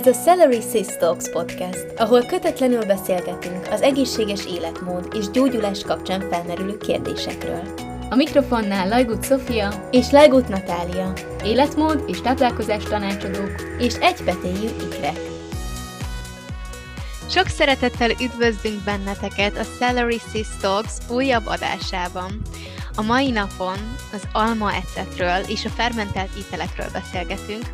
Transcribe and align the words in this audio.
Ez 0.00 0.06
a 0.06 0.22
Celery 0.22 0.60
Sis 0.72 0.86
Talks 0.98 1.30
podcast, 1.30 1.86
ahol 1.96 2.24
kötetlenül 2.24 2.84
beszélgetünk 2.84 3.68
az 3.70 3.82
egészséges 3.82 4.46
életmód 4.46 5.08
és 5.14 5.30
gyógyulás 5.30 5.82
kapcsán 5.82 6.20
felmerülő 6.30 6.76
kérdésekről. 6.76 7.62
A 8.10 8.14
mikrofonnál 8.14 8.88
Lajgut 8.88 9.24
Sofia 9.24 9.88
és 9.90 10.10
Lajgut 10.10 10.48
Natália, 10.48 11.12
életmód 11.44 12.04
és 12.06 12.20
táplálkozás 12.20 12.84
tanácsadók 12.84 13.52
és 13.78 13.94
egypetéjű 13.94 14.68
ikrek. 14.86 15.20
Sok 17.28 17.46
szeretettel 17.46 18.10
üdvözlünk 18.10 18.84
benneteket 18.84 19.56
a 19.56 19.76
Celery 19.78 20.20
Sis 20.32 20.48
Talks 20.60 20.92
újabb 21.10 21.46
adásában. 21.46 22.40
A 22.94 23.02
mai 23.02 23.30
napon 23.30 23.96
az 24.12 24.22
alma 24.32 24.72
ecetről 24.72 25.42
és 25.48 25.64
a 25.64 25.68
fermentált 25.68 26.30
ételekről 26.38 26.88
beszélgetünk, 26.92 27.64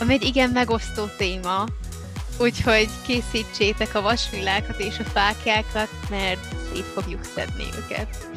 ami 0.00 0.12
egy 0.12 0.24
igen 0.24 0.50
megosztó 0.50 1.04
téma, 1.18 1.64
úgyhogy 2.40 2.88
készítsétek 3.06 3.94
a 3.94 4.02
vasvilákat 4.02 4.78
és 4.78 4.98
a 4.98 5.04
fákjákat, 5.04 5.88
mert 6.10 6.40
szét 6.72 6.84
fogjuk 6.84 7.24
szedni 7.24 7.64
őket. 7.82 8.28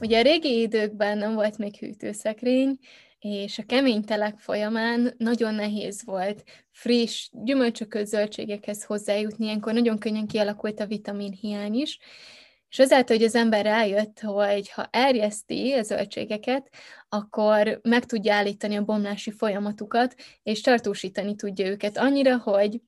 Ugye 0.00 0.18
a 0.18 0.22
régi 0.22 0.60
időkben 0.60 1.18
nem 1.18 1.34
volt 1.34 1.58
még 1.58 1.76
hűtőszekrény, 1.76 2.78
és 3.18 3.58
a 3.58 3.64
kemény 3.66 4.04
telek 4.04 4.38
folyamán 4.38 5.14
nagyon 5.18 5.54
nehéz 5.54 6.04
volt 6.04 6.44
friss 6.70 7.28
gyümölcsökös 7.32 8.08
zöldségekhez 8.08 8.84
hozzájutni, 8.84 9.44
ilyenkor 9.44 9.72
nagyon 9.72 9.98
könnyen 9.98 10.26
kialakult 10.26 10.80
a 10.80 10.86
vitaminhiány 10.86 11.74
is, 11.74 11.98
és 12.70 12.78
azáltal, 12.78 13.16
hogy 13.16 13.26
az 13.26 13.34
ember 13.34 13.64
rájött, 13.64 14.20
hogy 14.20 14.70
ha 14.70 14.88
erjeszti 14.90 15.72
a 15.72 15.82
zöldségeket, 15.82 16.68
akkor 17.08 17.80
meg 17.82 18.04
tudja 18.04 18.34
állítani 18.34 18.76
a 18.76 18.84
bomlási 18.84 19.30
folyamatukat, 19.30 20.14
és 20.42 20.60
tartósítani 20.60 21.34
tudja 21.34 21.66
őket 21.66 21.96
annyira, 21.96 22.38
hogy 22.38 22.80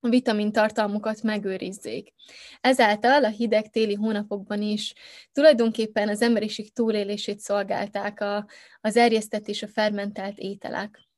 a 0.00 0.08
vitamin 0.08 0.52
tartalmukat 0.52 1.22
megőrizzék. 1.22 2.12
Ezáltal 2.60 3.24
a 3.24 3.28
hideg 3.28 3.70
téli 3.70 3.94
hónapokban 3.94 4.62
is 4.62 4.94
tulajdonképpen 5.32 6.08
az 6.08 6.22
emberiség 6.22 6.72
túlélését 6.72 7.40
szolgálták 7.40 8.20
a, 8.20 8.46
az 8.80 8.96
erjesztett 8.96 9.48
és 9.48 9.62
a 9.62 9.68
fermentált 9.68 10.38
ételek. 10.38 11.08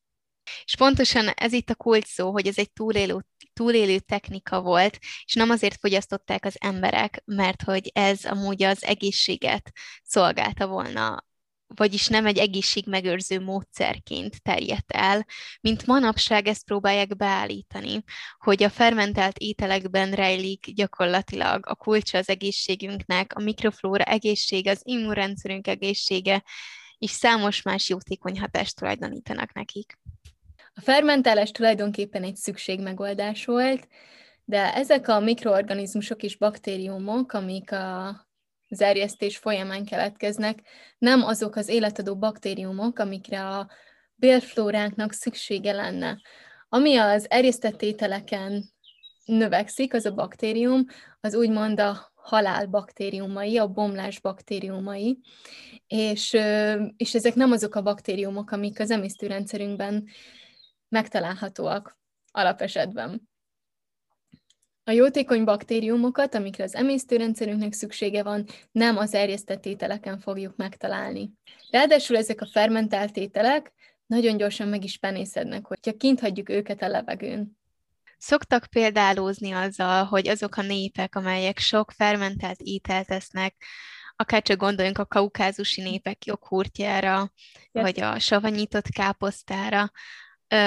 És 0.64 0.76
pontosan 0.76 1.28
ez 1.28 1.52
itt 1.52 1.70
a 1.70 1.74
kult 1.74 2.06
szó, 2.06 2.30
hogy 2.30 2.46
ez 2.46 2.58
egy 2.58 2.72
túlélő, 2.72 3.16
túlélő 3.62 3.98
technika 3.98 4.60
volt, 4.60 4.98
és 5.24 5.34
nem 5.34 5.50
azért 5.50 5.80
fogyasztották 5.80 6.44
az 6.44 6.56
emberek, 6.60 7.22
mert 7.24 7.62
hogy 7.62 7.90
ez 7.94 8.24
amúgy 8.24 8.62
az 8.62 8.84
egészséget 8.84 9.72
szolgálta 10.02 10.66
volna 10.66 11.24
vagyis 11.74 12.06
nem 12.06 12.26
egy 12.26 12.38
egészségmegőrző 12.38 13.40
módszerként 13.40 14.42
terjedt 14.42 14.92
el, 14.92 15.26
mint 15.60 15.86
manapság 15.86 16.46
ezt 16.46 16.64
próbálják 16.64 17.16
beállítani, 17.16 18.04
hogy 18.38 18.62
a 18.62 18.70
fermentált 18.70 19.38
ételekben 19.38 20.10
rejlik 20.10 20.72
gyakorlatilag 20.74 21.66
a 21.66 21.74
kulcsa 21.74 22.18
az 22.18 22.28
egészségünknek, 22.28 23.32
a 23.34 23.42
mikroflóra 23.42 24.04
egészsége, 24.04 24.70
az 24.70 24.80
immunrendszerünk 24.84 25.66
egészsége, 25.66 26.42
és 26.98 27.10
számos 27.10 27.62
más 27.62 27.88
jótékony 27.88 28.40
hatást 28.40 28.76
tulajdonítanak 28.76 29.52
nekik. 29.52 29.98
A 30.74 30.80
fermentálás 30.80 31.50
tulajdonképpen 31.50 32.22
egy 32.22 32.36
szükségmegoldás 32.36 33.44
volt, 33.44 33.88
de 34.44 34.74
ezek 34.74 35.08
a 35.08 35.20
mikroorganizmusok 35.20 36.22
és 36.22 36.36
baktériumok, 36.36 37.32
amik 37.32 37.72
a 37.72 38.16
az 38.72 38.80
erjesztés 38.80 39.36
folyamán 39.36 39.84
keletkeznek, 39.84 40.62
nem 40.98 41.22
azok 41.24 41.56
az 41.56 41.68
életadó 41.68 42.16
baktériumok, 42.16 42.98
amikre 42.98 43.46
a 43.46 43.70
bélflóránknak 44.14 45.12
szüksége 45.12 45.72
lenne. 45.72 46.20
Ami 46.68 46.96
az 46.96 47.30
erjesztett 47.30 47.82
ételeken 47.82 48.64
növekszik, 49.24 49.94
az 49.94 50.06
a 50.06 50.14
baktérium, 50.14 50.84
az 51.20 51.34
úgymond 51.34 51.80
a 51.80 52.12
halál 52.14 52.66
baktériumai, 52.66 53.58
a 53.58 53.66
bomlás 53.66 54.20
baktériumai, 54.20 55.18
és, 55.86 56.36
és 56.96 57.14
ezek 57.14 57.34
nem 57.34 57.52
azok 57.52 57.74
a 57.74 57.82
baktériumok, 57.82 58.50
amik 58.50 58.80
az 58.80 58.90
emésztőrendszerünkben 58.90 60.04
megtalálhatóak 60.92 61.98
alapesetben. 62.32 63.30
A 64.84 64.90
jótékony 64.90 65.44
baktériumokat, 65.44 66.34
amikre 66.34 66.64
az 66.64 66.74
emésztőrendszerünknek 66.74 67.72
szüksége 67.72 68.22
van, 68.22 68.46
nem 68.72 68.96
az 68.96 69.14
erjesztett 69.14 69.66
ételeken 69.66 70.18
fogjuk 70.18 70.56
megtalálni. 70.56 71.32
Ráadásul 71.70 72.16
ezek 72.16 72.40
a 72.40 72.48
fermentált 72.52 73.16
ételek 73.16 73.72
nagyon 74.06 74.36
gyorsan 74.36 74.68
meg 74.68 74.84
is 74.84 74.98
penészednek, 74.98 75.66
hogyha 75.66 75.96
kint 75.96 76.20
hagyjuk 76.20 76.48
őket 76.48 76.82
a 76.82 76.88
levegőn. 76.88 77.58
Szoktak 78.18 78.66
példálózni 78.70 79.52
azzal, 79.52 80.04
hogy 80.04 80.28
azok 80.28 80.56
a 80.56 80.62
népek, 80.62 81.14
amelyek 81.14 81.58
sok 81.58 81.90
fermentált 81.90 82.60
ételt 82.60 83.10
esznek, 83.10 83.54
akár 84.16 84.42
csak 84.42 84.56
gondoljunk 84.56 84.98
a 84.98 85.06
kaukázusi 85.06 85.82
népek 85.82 86.24
joghurtjára, 86.24 87.32
yes. 87.72 87.84
vagy 87.84 88.00
a 88.00 88.18
savanyított 88.18 88.88
káposztára, 88.88 89.90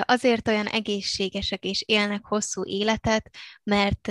azért 0.02 0.48
olyan 0.48 0.66
egészségesek 0.66 1.64
és 1.64 1.84
élnek 1.86 2.26
hosszú 2.26 2.66
életet, 2.66 3.30
mert 3.64 4.08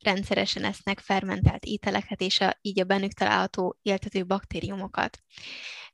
rendszeresen 0.00 0.64
esznek 0.64 0.98
fermentált 0.98 1.64
ételeket 1.64 2.20
és 2.20 2.40
a, 2.40 2.58
így 2.62 2.80
a 2.80 2.84
bennük 2.84 3.12
található 3.12 3.78
éltető 3.82 4.26
baktériumokat. 4.26 5.18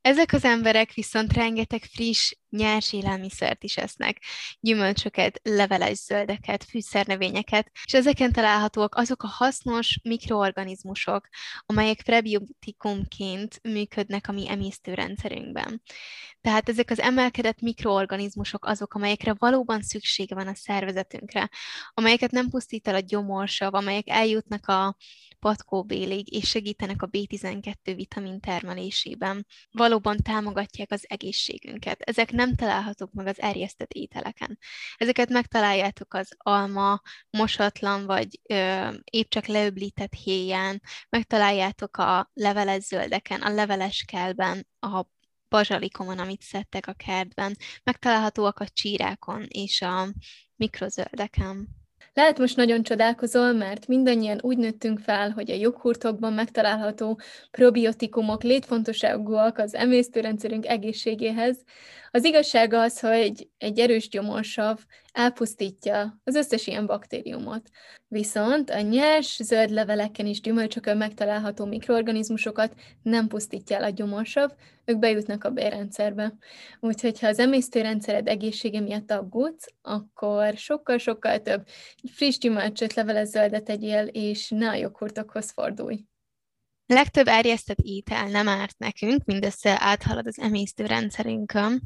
Ezek 0.02 0.32
az 0.32 0.44
emberek 0.44 0.92
viszont 0.92 1.32
rengeteg 1.32 1.82
friss, 1.82 2.32
nyers 2.48 2.92
élelmiszert 2.92 3.64
is 3.64 3.76
esznek, 3.76 4.22
gyümölcsöket, 4.60 5.40
leveles 5.42 5.98
zöldeket, 5.98 6.64
fűszernövényeket, 6.64 7.70
és 7.84 7.94
ezeken 7.94 8.32
találhatóak 8.32 8.94
azok 8.94 9.22
a 9.22 9.26
hasznos 9.26 9.98
mikroorganizmusok, 10.02 11.28
amelyek 11.66 12.02
prebiotikumként 12.02 13.60
működnek 13.62 14.28
a 14.28 14.32
mi 14.32 14.48
emésztőrendszerünkben. 14.48 15.82
Tehát 16.40 16.68
ezek 16.68 16.90
az 16.90 16.98
emelkedett 16.98 17.60
mikroorganizmusok 17.60 18.64
azok, 18.64 18.94
amelyekre 18.94 19.34
valóban 19.38 19.82
szüksége 19.82 20.34
van 20.34 20.48
a 20.48 20.54
szervezetünkre, 20.54 21.50
amelyeket 21.94 22.30
nem 22.30 22.48
pusztít 22.48 22.88
el 22.88 22.94
a 22.94 23.00
gyomorsav, 23.00 23.74
amelyek 23.74 24.08
eljutnak 24.08 24.66
a 24.66 24.96
patkóbélig, 25.40 26.32
és 26.32 26.48
segítenek 26.48 27.02
a 27.02 27.08
B12 27.08 27.74
vitamin 27.82 28.40
termelésében. 28.40 29.46
Valóban 29.70 30.16
támogatják 30.16 30.90
az 30.90 31.04
egészségünket. 31.08 32.00
Ezek 32.00 32.32
nem 32.32 32.54
találhatók 32.54 33.12
meg 33.12 33.26
az 33.26 33.40
erjesztett 33.40 33.92
ételeken. 33.92 34.58
Ezeket 34.96 35.28
megtaláljátok 35.28 36.14
az 36.14 36.28
alma, 36.36 37.00
mosatlan 37.30 38.06
vagy 38.06 38.40
ö, 38.48 38.88
épp 39.04 39.28
csak 39.28 39.46
leöblített 39.46 40.12
héján, 40.12 40.82
megtaláljátok 41.08 41.96
a 41.96 42.30
leveles 42.34 42.82
zöldeken, 42.82 43.40
a 43.40 43.54
leveles 43.54 44.04
kelben, 44.06 44.66
a 44.80 45.04
bazsalikomon, 45.48 46.18
amit 46.18 46.42
szedtek 46.42 46.86
a 46.86 46.92
kertben, 46.92 47.56
megtalálhatóak 47.82 48.58
a 48.58 48.68
csírákon 48.68 49.46
és 49.48 49.82
a 49.82 50.08
mikrozöldeken. 50.56 51.79
Lehet 52.14 52.38
most 52.38 52.56
nagyon 52.56 52.82
csodálkozol, 52.82 53.52
mert 53.52 53.86
mindannyian 53.86 54.38
úgy 54.42 54.58
nőttünk 54.58 54.98
fel, 54.98 55.30
hogy 55.30 55.50
a 55.50 55.54
joghurtokban 55.54 56.32
megtalálható 56.32 57.20
probiotikumok 57.50 58.42
létfontosságúak 58.42 59.58
az 59.58 59.74
emésztőrendszerünk 59.74 60.66
egészségéhez. 60.66 61.64
Az 62.12 62.24
igazság 62.24 62.72
az, 62.72 63.00
hogy 63.00 63.48
egy 63.58 63.78
erős 63.78 64.08
gyomorsav 64.08 64.78
elpusztítja 65.12 66.20
az 66.24 66.34
összes 66.34 66.66
ilyen 66.66 66.86
baktériumot. 66.86 67.70
Viszont 68.08 68.70
a 68.70 68.80
nyers 68.80 69.36
zöld 69.42 69.70
leveleken 69.70 70.26
és 70.26 70.40
gyümölcsökön 70.40 70.96
megtalálható 70.96 71.64
mikroorganizmusokat 71.64 72.74
nem 73.02 73.26
pusztítja 73.26 73.76
el 73.76 73.82
a 73.82 73.88
gyomorsav, 73.88 74.50
ők 74.84 74.98
bejutnak 74.98 75.44
a 75.44 75.50
bérrendszerbe. 75.50 76.34
Úgyhogy 76.80 77.20
ha 77.20 77.26
az 77.26 77.38
emésztőrendszered 77.38 78.28
egészsége 78.28 78.80
miatt 78.80 79.10
aggódsz, 79.10 79.66
akkor 79.82 80.56
sokkal-sokkal 80.56 81.42
több 81.42 81.66
friss 82.12 82.38
gyümölcsöt, 82.38 82.94
leveles 82.94 83.28
zöldet 83.28 83.68
egyél, 83.68 84.06
és 84.06 84.48
ne 84.48 84.68
a 84.68 84.74
joghurtokhoz 84.74 85.50
fordulj. 85.50 86.04
Legtöbb 86.90 87.28
erjesztett 87.28 87.78
étel 87.82 88.28
nem 88.28 88.48
árt 88.48 88.78
nekünk, 88.78 89.24
mindössze 89.24 89.76
áthalad 89.80 90.26
az 90.26 90.38
emésztőrendszerünkön, 90.38 91.82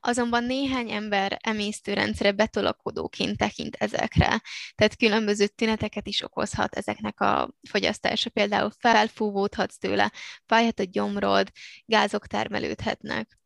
azonban 0.00 0.44
néhány 0.44 0.90
ember 0.90 1.38
emésztőrendszere 1.40 2.32
betolakodóként 2.32 3.36
tekint 3.36 3.76
ezekre, 3.76 4.42
tehát 4.74 4.96
különböző 4.96 5.46
tüneteket 5.46 6.06
is 6.06 6.22
okozhat 6.22 6.74
ezeknek 6.74 7.20
a 7.20 7.54
fogyasztása, 7.68 8.30
például 8.30 8.70
felfúvódhatsz 8.78 9.78
tőle, 9.78 10.12
fájhat 10.46 10.80
a 10.80 10.84
gyomrod, 10.84 11.50
gázok 11.84 12.26
termelődhetnek. 12.26 13.38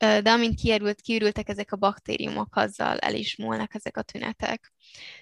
De 0.00 0.30
amint 0.30 0.60
kiürült, 0.60 1.00
kiürültek 1.00 1.48
ezek 1.48 1.72
a 1.72 1.76
baktériumok, 1.76 2.56
azzal 2.56 2.98
el 2.98 3.14
is 3.14 3.36
múlnak 3.36 3.74
ezek 3.74 3.96
a 3.96 4.02
tünetek. 4.02 4.72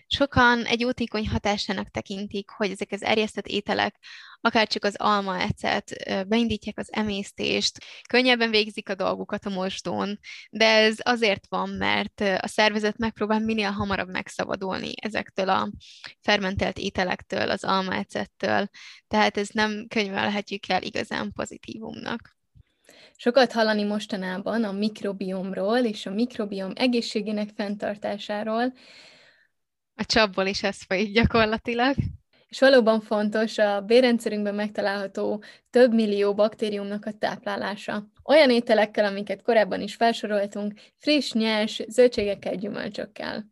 Sokan 0.07 0.65
egy 0.65 0.81
jótékony 0.81 1.29
hatásának 1.29 1.91
tekintik, 1.91 2.51
hogy 2.51 2.71
ezek 2.71 2.93
az 2.93 3.03
erjesztett 3.03 3.47
ételek, 3.47 3.97
akár 4.41 4.67
csak 4.67 4.85
az 4.85 4.95
alma 4.97 5.41
ecet, 5.41 5.93
beindítják 6.29 6.79
az 6.79 6.93
emésztést, 6.93 7.85
könnyebben 8.09 8.51
végzik 8.51 8.89
a 8.89 8.95
dolgukat 8.95 9.47
a 9.47 9.51
mosdón, 9.51 10.19
de 10.51 10.67
ez 10.67 10.97
azért 11.03 11.47
van, 11.49 11.71
mert 11.71 12.21
a 12.21 12.47
szervezet 12.47 12.99
megpróbál 12.99 13.41
minél 13.41 13.71
hamarabb 13.71 14.11
megszabadulni 14.11 14.93
ezektől 15.01 15.49
a 15.49 15.71
fermentált 16.21 16.79
ételektől, 16.79 17.51
az 17.51 17.65
alma 17.65 17.95
ecettől, 17.95 18.69
tehát 19.09 19.37
ez 19.37 19.49
nem 19.49 19.87
könyvelhetjük 19.89 20.69
el 20.69 20.83
igazán 20.83 21.33
pozitívumnak. 21.33 22.38
Sokat 23.21 23.53
hallani 23.53 23.85
mostanában 23.85 24.65
a 24.65 24.73
mikrobiomról 24.73 25.79
és 25.79 26.07
a 26.07 26.11
mikrobiom 26.11 26.73
egészségének 26.75 27.49
fenntartásáról. 27.55 28.73
A 29.95 30.05
csapból 30.05 30.47
is 30.47 30.63
ez 30.63 30.83
folyik 30.83 31.13
gyakorlatilag. 31.13 31.95
És 32.49 32.59
valóban 32.61 33.01
fontos 33.01 33.59
a 33.59 33.81
bérrendszerünkben 33.81 34.55
megtalálható 34.55 35.43
több 35.71 35.95
millió 35.95 36.35
baktériumnak 36.35 37.05
a 37.05 37.13
táplálása. 37.13 38.07
Olyan 38.25 38.51
ételekkel, 38.51 39.05
amiket 39.05 39.43
korábban 39.43 39.81
is 39.81 39.95
felsoroltunk, 39.95 40.81
friss, 40.97 41.33
nyers, 41.33 41.83
zöldségekkel, 41.89 42.55
gyümölcsökkel. 42.55 43.47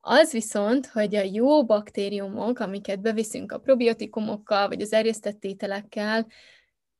Az 0.00 0.32
viszont, 0.32 0.86
hogy 0.86 1.14
a 1.14 1.28
jó 1.32 1.64
baktériumok, 1.64 2.58
amiket 2.58 3.00
beviszünk 3.00 3.52
a 3.52 3.58
probiotikumokkal, 3.58 4.68
vagy 4.68 4.80
az 4.80 4.92
erjesztett 4.92 5.44
ételekkel, 5.44 6.26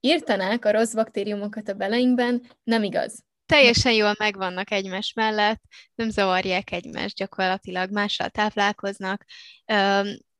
írtanák 0.01 0.65
a 0.65 0.71
rossz 0.71 0.95
baktériumokat 0.95 1.69
a 1.69 1.75
beleinkben, 1.75 2.43
nem 2.63 2.83
igaz. 2.83 3.25
Teljesen 3.47 3.93
jól 3.93 4.15
megvannak 4.19 4.71
egymás 4.71 5.13
mellett, 5.13 5.63
nem 5.95 6.11
zavarják 6.11 6.73
egymást, 6.73 7.17
gyakorlatilag 7.17 7.91
mással 7.91 8.29
táplálkoznak, 8.29 9.25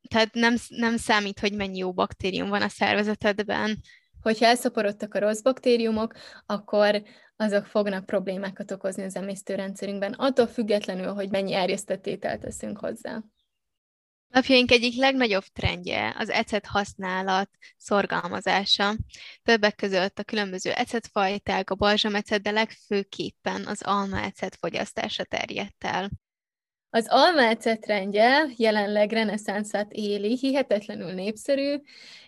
tehát 0.07 0.29
nem, 0.31 0.55
nem 0.67 0.97
számít, 0.97 1.39
hogy 1.39 1.53
mennyi 1.53 1.77
jó 1.77 1.93
baktérium 1.93 2.49
van 2.49 2.61
a 2.61 2.69
szervezetedben. 2.69 3.77
Hogyha 4.21 4.45
elszaporodtak 4.45 5.13
a 5.13 5.19
rossz 5.19 5.41
baktériumok, 5.41 6.13
akkor 6.45 7.03
azok 7.35 7.65
fognak 7.65 8.05
problémákat 8.05 8.71
okozni 8.71 9.03
az 9.03 9.15
emésztőrendszerünkben, 9.15 10.13
attól 10.13 10.47
függetlenül, 10.47 11.13
hogy 11.13 11.29
mennyi 11.29 11.53
erjesztett 11.53 12.07
ételt 12.07 12.41
teszünk 12.41 12.77
hozzá. 12.77 13.21
Napjaink 14.29 14.71
egyik 14.71 14.95
legnagyobb 14.95 15.43
trendje 15.43 16.15
az 16.17 16.29
ecet 16.29 16.65
használat 16.65 17.49
szorgalmazása. 17.77 18.95
Többek 19.43 19.75
között 19.75 20.19
a 20.19 20.23
különböző 20.23 20.71
ecetfajták, 20.71 21.69
a 21.69 21.75
balzsamecet, 21.75 22.41
de 22.41 22.51
legfőképpen 22.51 23.65
az 23.65 23.81
almaecet 23.81 24.55
fogyasztása 24.55 25.23
terjedt 25.23 25.83
el. 25.83 26.09
Az 26.91 27.05
almaecet 27.09 27.79
trendje 27.79 28.45
jelenleg 28.55 29.11
reneszánszát 29.11 29.91
éli, 29.91 30.37
hihetetlenül 30.37 31.11
népszerű, 31.11 31.75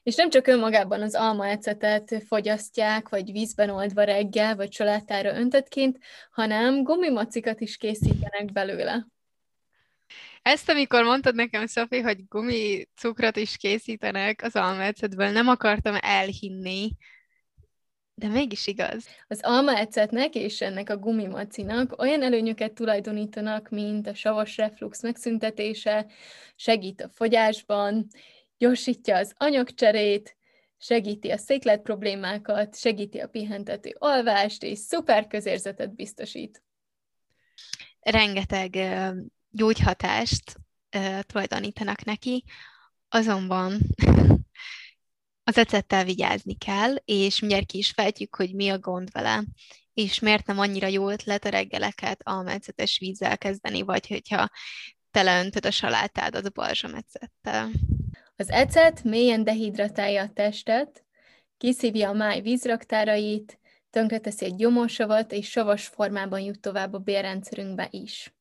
és 0.04 0.16
nem 0.16 0.30
csak 0.30 0.48
önmagában 0.48 1.02
az 1.02 1.16
almaecetet 1.16 2.24
fogyasztják, 2.28 3.10
vagy 3.10 3.32
vízben 3.32 3.70
oldva 3.70 4.04
reggel, 4.04 4.56
vagy 4.56 4.70
családtára 4.70 5.36
öntetként, 5.36 5.98
hanem 6.32 6.84
gumimacikat 6.84 7.62
is 7.62 7.78
készítenek 7.78 8.52
belőle. 8.52 9.08
Ezt, 10.42 10.70
amikor 10.70 11.04
mondtad 11.04 11.36
nekem, 11.36 11.66
Szofi, 11.66 12.00
hogy 12.00 12.28
gumi 12.28 12.88
cukrot 12.96 13.36
is 13.36 13.58
készítenek 13.58 14.42
az 14.44 14.56
almaecetből, 14.56 15.30
nem 15.30 15.48
akartam 15.48 15.98
elhinni, 16.00 16.92
de 18.14 18.28
mégis 18.28 18.68
igaz. 18.68 19.08
Az 19.28 19.40
almaecetnek 19.42 20.36
és 20.36 20.62
ennek 20.62 20.90
a 20.90 20.98
gumimacinak 20.98 22.02
olyan 22.02 22.24
előnyöket 22.24 22.74
tulajdonítanak, 22.74 23.70
mint 23.70 24.08
a 24.08 24.14
savas 24.14 24.58
reflux 24.58 25.02
megszüntetése, 25.02 26.06
segít 26.56 27.02
a 27.02 27.10
fogyásban, 27.10 28.08
gyorsítja 28.58 29.18
az 29.18 29.34
anyagcserét, 29.38 30.36
segíti 30.78 31.30
a 31.30 31.38
széklet 31.38 31.82
problémákat, 31.82 32.78
segíti 32.78 33.20
a 33.20 33.28
pihentető 33.28 33.96
alvást, 34.00 34.64
és 34.64 34.80
szuper 34.80 35.28
közérzetet 35.28 35.96
biztosít. 35.96 36.64
Rengeteg 38.00 38.76
gyógyhatást 39.52 40.56
uh, 40.98 41.20
tulajdonítanak 41.20 42.04
neki, 42.04 42.44
azonban 43.10 43.78
az 45.52 45.58
ecettel 45.58 46.04
vigyázni 46.04 46.58
kell, 46.58 46.96
és 47.06 47.40
mindjárt 47.40 47.66
ki 47.66 47.78
is 47.78 47.92
fejtjük, 47.92 48.36
hogy 48.36 48.56
mi 48.56 48.70
a 48.70 48.80
gond 48.80 49.12
vele, 49.12 49.44
és 49.94 50.20
miért 50.20 50.46
nem 50.46 50.60
annyira 50.60 50.88
jó 50.88 51.10
ötlet 51.10 51.46
a 51.46 51.50
reggeleket 51.50 52.22
almaecetes 52.24 52.98
vízzel 53.00 53.38
kezdeni, 53.38 53.82
vagy 53.82 54.08
hogyha 54.08 54.50
teleöntöd 55.12 55.66
a 55.66 55.72
salátádat 55.72 56.54
balzsamecettel. 56.54 57.70
Az 58.36 58.50
ecet 58.50 59.04
mélyen 59.04 59.44
dehidratálja 59.44 60.22
a 60.22 60.30
testet, 60.34 61.06
kiszívja 61.58 62.10
a 62.10 62.14
máj 62.14 62.42
vízraktárait, 62.42 63.60
tönkreteszi 63.90 64.46
a 64.46 64.56
gyomorsavat, 64.56 65.32
és 65.32 65.50
savas 65.50 65.88
formában 65.88 66.40
jut 66.40 66.60
tovább 66.60 66.94
a 66.94 66.98
bérrendszerünkbe 66.98 67.88
is. 67.92 68.34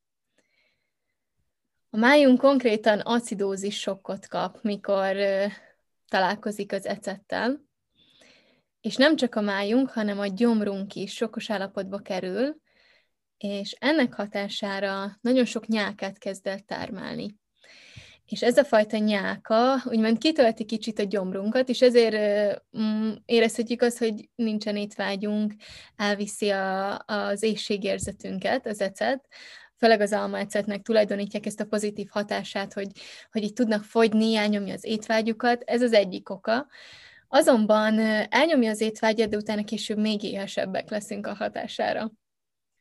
A 1.92 1.96
májunk 1.96 2.40
konkrétan 2.40 2.98
acidózis 3.00 3.80
sokkot 3.80 4.26
kap, 4.26 4.62
mikor 4.62 5.16
találkozik 6.08 6.72
az 6.72 6.86
ecettel, 6.86 7.60
és 8.80 8.96
nem 8.96 9.16
csak 9.16 9.34
a 9.34 9.40
májunk, 9.40 9.90
hanem 9.90 10.18
a 10.18 10.26
gyomrunk 10.26 10.94
is 10.94 11.14
sokkos 11.14 11.50
állapotba 11.50 11.98
kerül, 11.98 12.56
és 13.38 13.76
ennek 13.78 14.14
hatására 14.14 15.18
nagyon 15.20 15.44
sok 15.44 15.66
nyákát 15.66 16.18
kezd 16.18 16.46
el 16.46 16.60
tármálni. 16.60 17.38
És 18.26 18.42
ez 18.42 18.56
a 18.58 18.64
fajta 18.64 18.96
nyáka 18.96 19.82
úgymond 19.84 20.18
kitölti 20.18 20.64
kicsit 20.64 20.98
a 20.98 21.02
gyomrunkat, 21.02 21.68
és 21.68 21.82
ezért 21.82 22.16
mm, 22.78 23.12
érezhetjük 23.24 23.82
azt, 23.82 23.98
hogy 23.98 24.28
nincsen 24.34 24.76
étvágyunk, 24.76 25.54
elviszi 25.96 26.50
a, 26.50 26.98
az 27.06 27.42
éjségérzetünket, 27.42 28.66
az 28.66 28.80
ecet, 28.80 29.28
főleg 29.80 30.00
az 30.00 30.12
almaecetnek 30.12 30.82
tulajdonítják 30.82 31.46
ezt 31.46 31.60
a 31.60 31.64
pozitív 31.64 32.08
hatását, 32.10 32.72
hogy, 32.72 32.88
hogy 33.32 33.42
így 33.42 33.52
tudnak 33.52 33.84
fogyni, 33.84 34.34
elnyomja 34.34 34.74
az 34.74 34.84
étvágyukat, 34.84 35.62
ez 35.62 35.82
az 35.82 35.92
egyik 35.92 36.30
oka. 36.30 36.66
Azonban 37.28 37.98
elnyomja 38.28 38.70
az 38.70 38.80
étvágyat, 38.80 39.28
de 39.28 39.36
utána 39.36 39.64
később 39.64 39.98
még 39.98 40.22
éhesebbek 40.22 40.90
leszünk 40.90 41.26
a 41.26 41.34
hatására. 41.34 42.12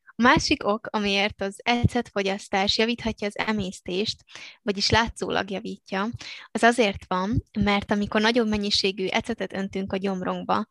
A 0.03 0.21
másik 0.21 0.67
ok, 0.67 0.87
amiért 0.91 1.41
az 1.41 1.59
ecetfogyasztás 1.63 2.77
javíthatja 2.77 3.27
az 3.27 3.37
emésztést, 3.37 4.23
vagyis 4.61 4.89
látszólag 4.89 5.49
javítja, 5.51 6.09
az 6.51 6.63
azért 6.63 7.06
van, 7.07 7.44
mert 7.59 7.91
amikor 7.91 8.21
nagyobb 8.21 8.47
mennyiségű 8.47 9.07
ecetet 9.07 9.53
öntünk 9.53 9.94
a 9.94 9.97
gyomrunkba, 9.97 10.68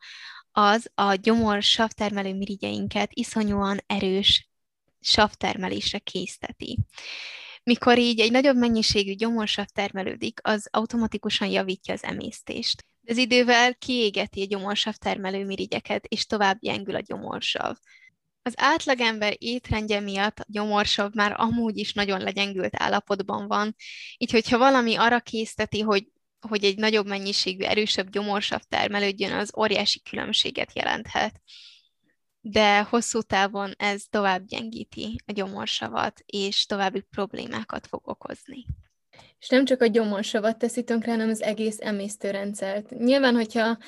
az 0.50 0.90
a 0.94 1.14
gyomor 1.14 1.62
savtermelő 1.62 2.34
mirigyeinket 2.34 3.10
iszonyúan 3.12 3.78
erős 3.86 4.47
savtermelésre 5.00 5.98
készteti. 5.98 6.78
Mikor 7.62 7.98
így 7.98 8.20
egy 8.20 8.30
nagyobb 8.30 8.56
mennyiségű 8.56 9.12
gyomorsav 9.12 9.66
termelődik, 9.66 10.40
az 10.42 10.68
automatikusan 10.70 11.48
javítja 11.48 11.94
az 11.94 12.04
emésztést. 12.04 12.84
Ez 13.04 13.16
idővel 13.16 13.74
kiégeti 13.74 14.42
a 14.42 14.46
gyomorsav 14.46 14.94
termelő 14.94 15.44
mirigyeket, 15.44 16.04
és 16.06 16.26
tovább 16.26 16.58
gyengül 16.60 16.94
a 16.94 17.00
gyomorsav. 17.00 17.76
Az 18.42 18.54
átlagember 18.56 19.34
étrendje 19.38 20.00
miatt 20.00 20.38
a 20.38 20.44
gyomorsav 20.46 21.12
már 21.12 21.34
amúgy 21.36 21.76
is 21.76 21.92
nagyon 21.92 22.20
legyengült 22.20 22.82
állapotban 22.82 23.46
van, 23.46 23.74
így 24.16 24.30
hogyha 24.30 24.58
valami 24.58 24.94
arra 24.96 25.20
készteti, 25.20 25.80
hogy 25.80 26.06
hogy 26.48 26.64
egy 26.64 26.76
nagyobb 26.76 27.06
mennyiségű, 27.06 27.64
erősebb 27.64 28.10
gyomorsav 28.10 28.60
termelődjön, 28.68 29.32
az 29.32 29.52
óriási 29.56 30.02
különbséget 30.10 30.74
jelenthet 30.74 31.40
de 32.40 32.82
hosszú 32.82 33.20
távon 33.20 33.72
ez 33.76 34.04
tovább 34.10 34.44
gyengíti 34.44 35.16
a 35.26 35.32
gyomorsavat, 35.32 36.20
és 36.26 36.66
további 36.66 37.00
problémákat 37.00 37.86
fog 37.86 38.08
okozni. 38.08 38.66
És 39.38 39.48
nem 39.48 39.64
csak 39.64 39.80
a 39.80 39.86
gyomorsavat 39.86 40.58
teszi 40.58 40.84
tönkre, 40.84 41.10
hanem 41.10 41.28
az 41.28 41.42
egész 41.42 41.80
emésztőrendszert. 41.80 42.90
Nyilván, 42.90 43.34
hogyha 43.34 43.78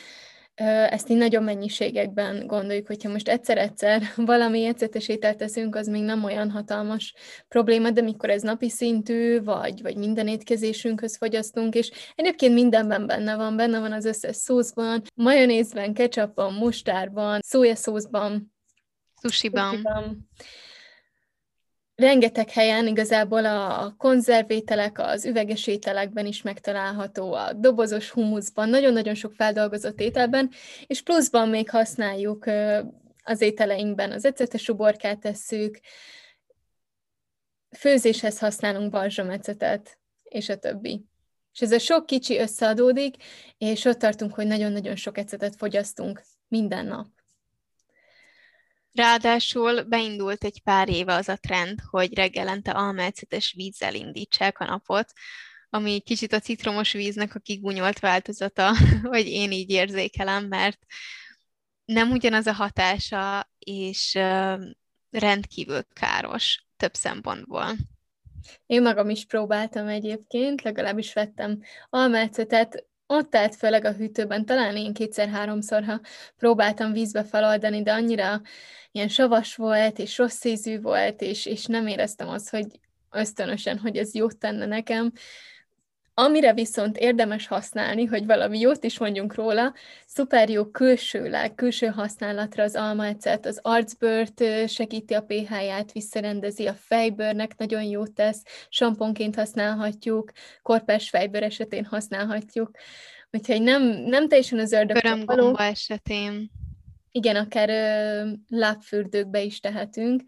ezt 0.90 1.09
így 1.09 1.16
nagyobb 1.16 1.42
mennyiségekben 1.42 2.47
gondoljuk, 2.47 2.87
hogyha 2.87 3.11
most 3.11 3.28
egyszer-egyszer 3.28 4.02
valami 4.16 4.64
ecetes 4.64 5.09
ételt 5.09 5.37
teszünk, 5.37 5.75
az 5.76 5.87
még 5.87 6.02
nem 6.02 6.25
olyan 6.25 6.50
hatalmas 6.50 7.14
probléma, 7.49 7.90
de 7.90 8.00
mikor 8.00 8.30
ez 8.30 8.42
napi 8.42 8.69
szintű, 8.69 9.42
vagy, 9.42 9.83
vagy 9.83 9.97
minden 9.97 10.28
étkezésünkhöz 10.28 11.16
fogyasztunk, 11.16 11.75
és 11.75 11.90
egyébként 12.14 12.54
mindenben 12.54 13.07
benne 13.07 13.37
van, 13.37 13.57
benne 13.57 13.80
van 13.80 13.92
az 13.92 14.04
összes 14.04 14.37
szószban, 14.37 15.02
majonézben, 15.14 15.95
ketchupban, 15.95 16.52
mustárban, 16.52 17.40
szójaszószban, 17.42 18.52
sushiban. 19.21 19.71
sushiban 19.71 20.28
rengeteg 22.00 22.50
helyen 22.50 22.87
igazából 22.87 23.45
a 23.45 23.95
konzervételek, 23.99 24.99
az 24.99 25.25
üveges 25.25 25.66
ételekben 25.66 26.26
is 26.26 26.42
megtalálható, 26.42 27.33
a 27.33 27.52
dobozos 27.52 28.11
humuszban, 28.11 28.69
nagyon-nagyon 28.69 29.14
sok 29.14 29.33
feldolgozott 29.33 30.00
ételben, 30.00 30.50
és 30.87 31.02
pluszban 31.02 31.49
még 31.49 31.71
használjuk 31.71 32.45
az 33.23 33.40
ételeinkben 33.40 34.12
az 34.12 34.25
ecetes 34.25 34.69
uborkát 34.69 35.21
tesszük, 35.21 35.78
főzéshez 37.76 38.38
használunk 38.38 38.90
balzsamecetet, 38.90 39.99
és 40.23 40.49
a 40.49 40.57
többi. 40.57 41.04
És 41.52 41.61
ez 41.61 41.73
a 41.73 41.78
sok 41.78 42.07
kicsi 42.07 42.38
összeadódik, 42.38 43.14
és 43.59 43.85
ott 43.85 43.99
tartunk, 43.99 44.35
hogy 44.35 44.47
nagyon-nagyon 44.47 44.97
sok 44.97 45.19
ecetet 45.19 45.57
fogyasztunk 45.57 46.23
minden 46.49 46.87
nap. 46.87 47.20
Ráadásul 48.92 49.82
beindult 49.82 50.44
egy 50.44 50.62
pár 50.62 50.88
éve 50.88 51.14
az 51.14 51.28
a 51.28 51.37
trend, 51.37 51.80
hogy 51.90 52.14
reggelente 52.14 52.70
almaecetes 52.70 53.52
vízzel 53.56 53.94
indítsák 53.94 54.59
a 54.59 54.64
napot, 54.64 55.12
ami 55.70 56.00
kicsit 56.00 56.32
a 56.32 56.38
citromos 56.40 56.92
víznek 56.92 57.35
a 57.35 57.38
kigúnyolt 57.38 57.99
változata, 57.99 58.73
vagy 59.02 59.26
én 59.26 59.52
így 59.52 59.70
érzékelem, 59.70 60.47
mert 60.47 60.78
nem 61.85 62.11
ugyanaz 62.11 62.47
a 62.47 62.52
hatása, 62.52 63.50
és 63.59 64.18
rendkívül 65.11 65.82
káros 65.92 66.64
több 66.76 66.94
szempontból. 66.94 67.76
Én 68.66 68.82
magam 68.82 69.09
is 69.09 69.25
próbáltam 69.25 69.87
egyébként, 69.87 70.62
legalábbis 70.62 71.12
vettem 71.12 71.61
almácetet, 71.90 72.85
ott 73.11 73.35
állt 73.35 73.57
főleg 73.57 73.85
a 73.85 73.93
hűtőben, 73.93 74.45
talán 74.45 74.76
én 74.76 74.93
kétszer-háromszor, 74.93 75.85
ha 75.85 76.00
próbáltam 76.37 76.93
vízbe 76.93 77.25
feloldani, 77.25 77.83
de 77.83 77.93
annyira 77.93 78.40
ilyen 78.93 79.09
savas 79.09 79.57
volt, 79.57 79.99
és 79.99 80.19
rossz 80.19 80.45
ízű 80.45 80.81
volt, 80.81 81.21
és, 81.21 81.47
és 81.47 81.67
nem 81.67 81.87
éreztem 81.87 82.29
azt, 82.29 82.50
hogy 82.50 82.67
ösztönösen, 83.11 83.79
hogy 83.79 83.97
ez 83.97 84.14
jót 84.14 84.38
tenne 84.38 84.67
nekem, 84.67 85.12
Amire 86.14 86.52
viszont 86.52 86.97
érdemes 86.97 87.47
használni, 87.47 88.05
hogy 88.05 88.26
valami 88.26 88.59
jót 88.59 88.85
is 88.85 88.99
mondjunk 88.99 89.35
róla, 89.35 89.75
szuper 90.07 90.49
jó 90.49 90.64
külsőleg, 90.64 91.55
külső 91.55 91.87
használatra 91.87 92.62
az 92.62 92.75
almaecet, 92.75 93.47
az 93.47 93.59
arcbőrt 93.62 94.45
segíti 94.69 95.14
a 95.14 95.23
pH-ját, 95.23 95.93
visszarendezi 95.93 96.67
a 96.67 96.75
fejbőrnek, 96.75 97.57
nagyon 97.57 97.83
jót 97.83 98.12
tesz, 98.12 98.43
samponként 98.69 99.35
használhatjuk, 99.35 100.31
korpás 100.62 101.09
fejbőr 101.09 101.43
esetén 101.43 101.85
használhatjuk, 101.85 102.71
úgyhogy 103.31 103.62
nem, 103.62 103.83
nem 103.83 104.29
teljesen 104.29 104.59
az 104.59 104.73
ördög. 104.73 104.97
Körömgomba 104.97 105.62
esetén. 105.62 106.50
Igen, 107.12 107.37
akár 107.37 107.69
ö, 107.69 108.31
lábfürdőkbe 108.49 109.43
is 109.43 109.61
tehetünk, 109.61 110.23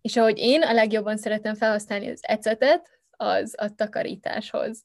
és 0.00 0.16
ahogy 0.16 0.38
én 0.38 0.62
a 0.62 0.72
legjobban 0.72 1.16
szeretem 1.16 1.54
felhasználni 1.54 2.10
az 2.10 2.20
ecetet, 2.22 2.99
az 3.20 3.54
a 3.56 3.74
takarításhoz. 3.74 4.82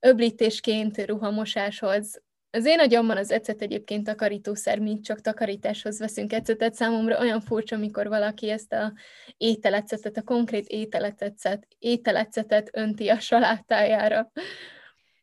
Öblítésként, 0.00 1.06
ruhamosáshoz. 1.06 2.22
Az 2.50 2.64
én 2.64 2.80
agyamban 2.80 3.16
az 3.16 3.30
ecet 3.30 3.62
egyébként 3.62 4.04
takarítószer, 4.04 4.78
mint 4.78 5.04
csak 5.04 5.20
takarításhoz 5.20 5.98
veszünk 5.98 6.32
ecetet. 6.32 6.74
Számomra 6.74 7.18
olyan 7.18 7.40
furcsa, 7.40 7.76
amikor 7.76 8.08
valaki 8.08 8.50
ezt 8.50 8.72
a 8.72 8.92
ételecetet, 9.36 10.16
a 10.16 10.22
konkrét 10.22 10.66
ételecetet, 10.66 11.66
ételecetet 11.78 12.68
önti 12.72 13.08
a 13.08 13.18
salátájára. 13.18 14.30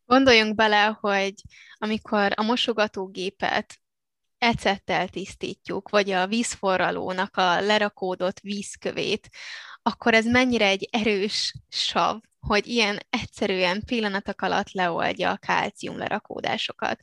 Gondoljunk 0.05 0.55
bele, 0.55 0.97
hogy 0.99 1.33
amikor 1.77 2.31
a 2.35 2.43
mosogatógépet 2.43 3.75
ecettel 4.37 5.07
tisztítjuk, 5.07 5.89
vagy 5.89 6.11
a 6.11 6.27
vízforralónak 6.27 7.37
a 7.37 7.61
lerakódott 7.61 8.39
vízkövét, 8.39 9.29
akkor 9.81 10.13
ez 10.13 10.25
mennyire 10.25 10.65
egy 10.65 10.89
erős 10.91 11.53
sav, 11.69 12.19
hogy 12.47 12.67
ilyen 12.67 12.99
egyszerűen 13.09 13.83
pillanatok 13.85 14.41
alatt 14.41 14.71
leoldja 14.71 15.31
a 15.31 15.37
kálcium 15.37 15.97
lerakódásokat. 15.97 17.01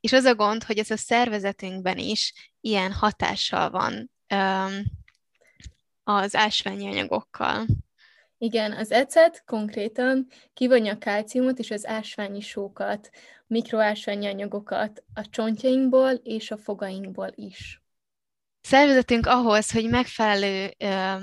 És 0.00 0.12
az 0.12 0.24
a 0.24 0.34
gond, 0.34 0.62
hogy 0.62 0.78
ez 0.78 0.90
a 0.90 0.96
szervezetünkben 0.96 1.98
is 1.98 2.32
ilyen 2.60 2.92
hatással 2.92 3.70
van 3.70 4.10
um, 4.34 4.82
az 6.04 6.34
ásványi 6.34 6.86
anyagokkal. 6.86 7.66
Igen, 8.38 8.72
az 8.72 8.90
ecet 8.90 9.42
konkrétan 9.46 10.26
kivonja 10.54 10.92
a 10.92 10.98
kálciumot 10.98 11.58
és 11.58 11.70
az 11.70 11.86
ásványi 11.86 12.40
sókat, 12.40 13.10
mikroásványi 13.46 14.26
anyagokat 14.26 15.04
a 15.14 15.28
csontjainkból 15.30 16.10
és 16.10 16.50
a 16.50 16.58
fogainkból 16.58 17.32
is. 17.34 17.82
Szervezetünk 18.60 19.26
ahhoz, 19.26 19.70
hogy 19.70 19.88
megfelelő 19.88 20.74
um, 20.78 21.22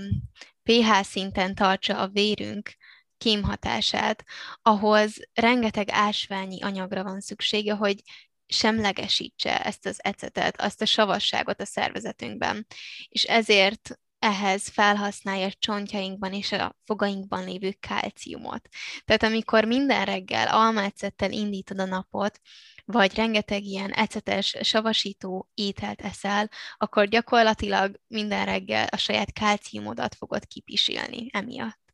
pH 0.63 1.01
szinten 1.03 1.55
tartsa 1.55 1.97
a 1.97 2.07
vérünk 2.07 2.75
kémhatását, 3.17 4.23
ahhoz 4.61 5.15
rengeteg 5.33 5.89
ásványi 5.91 6.61
anyagra 6.61 7.03
van 7.03 7.19
szüksége, 7.19 7.73
hogy 7.73 8.01
semlegesítse 8.47 9.63
ezt 9.63 9.85
az 9.85 9.99
ecetet, 10.03 10.61
azt 10.61 10.81
a 10.81 10.85
savasságot 10.85 11.61
a 11.61 11.65
szervezetünkben. 11.65 12.65
És 13.09 13.23
ezért 13.23 13.99
ehhez 14.19 14.67
felhasználja 14.67 15.45
a 15.45 15.53
csontjainkban 15.59 16.33
és 16.33 16.51
a 16.51 16.75
fogainkban 16.85 17.45
lévő 17.45 17.71
kálciumot. 17.79 18.67
Tehát 19.05 19.23
amikor 19.23 19.65
minden 19.65 20.05
reggel 20.05 20.47
almaecettel 20.47 21.31
indítod 21.31 21.79
a 21.79 21.85
napot, 21.85 22.39
vagy 22.85 23.15
rengeteg 23.15 23.63
ilyen 23.63 23.91
ecetes, 23.91 24.57
savasító 24.61 25.49
ételt 25.53 26.01
eszel, 26.01 26.49
akkor 26.77 27.07
gyakorlatilag 27.07 27.99
minden 28.07 28.45
reggel 28.45 28.87
a 28.87 28.97
saját 28.97 29.33
kálciumodat 29.33 30.15
fogod 30.15 30.47
kipisilni 30.47 31.27
emiatt. 31.31 31.84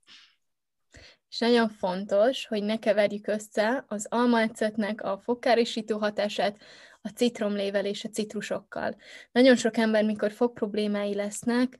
És 1.31 1.37
nagyon 1.39 1.69
fontos, 1.69 2.47
hogy 2.47 2.63
ne 2.63 2.77
keverjük 2.77 3.27
össze 3.27 3.85
az 3.87 4.05
almaecetnek 4.09 5.01
a 5.03 5.17
fogkárosító 5.17 5.97
hatását 5.97 6.57
a 7.01 7.07
citromlével 7.07 7.85
és 7.85 8.03
a 8.03 8.09
citrusokkal. 8.09 8.95
Nagyon 9.31 9.55
sok 9.55 9.77
ember, 9.77 10.05
mikor 10.05 10.31
fog 10.31 10.53
problémái 10.53 11.15
lesznek, 11.15 11.79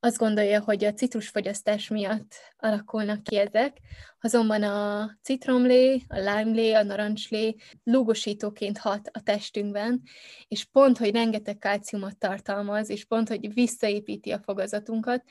azt 0.00 0.18
gondolja, 0.18 0.60
hogy 0.60 0.84
a 0.84 0.92
citrusfogyasztás 0.92 1.88
miatt 1.88 2.34
alakulnak 2.56 3.22
ki 3.22 3.36
ezek, 3.36 3.76
azonban 4.20 4.62
a 4.62 5.10
citromlé, 5.22 6.02
a 6.08 6.16
limelé, 6.16 6.72
a 6.72 6.82
narancslé 6.82 7.54
lúgosítóként 7.84 8.78
hat 8.78 9.08
a 9.12 9.22
testünkben, 9.22 10.02
és 10.48 10.64
pont, 10.64 10.98
hogy 10.98 11.10
rengeteg 11.10 11.58
kalciumot 11.58 12.18
tartalmaz, 12.18 12.90
és 12.90 13.04
pont, 13.04 13.28
hogy 13.28 13.54
visszaépíti 13.54 14.30
a 14.30 14.38
fogazatunkat, 14.38 15.24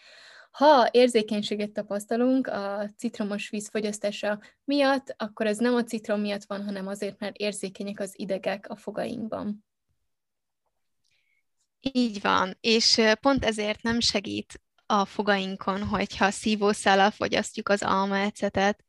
ha 0.56 0.90
érzékenységet 0.92 1.72
tapasztalunk 1.72 2.48
a 2.48 2.90
citromos 2.98 3.50
víz 3.50 3.70
fogyasztása 3.70 4.40
miatt, 4.64 5.16
akkor 5.18 5.48
ez 5.48 5.58
nem 5.58 5.76
a 5.76 5.84
citrom 5.84 6.20
miatt 6.20 6.44
van, 6.44 6.64
hanem 6.64 6.88
azért, 6.88 7.20
mert 7.20 7.36
érzékenyek 7.36 8.00
az 8.00 8.14
idegek 8.16 8.70
a 8.70 8.76
fogainkban. 8.76 9.66
Így 11.80 12.22
van, 12.22 12.58
és 12.60 13.02
pont 13.22 13.46
ezért 13.46 13.82
nem 13.82 14.00
segít 14.00 14.62
a 14.86 15.06
fogainkon, 15.06 15.84
hogyha 15.84 16.32
szívószállal 16.32 17.12
fogyasztjuk 17.12 17.70
az 17.70 17.84
almaecetet, 17.84 18.84